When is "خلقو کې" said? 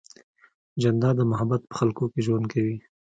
1.79-2.19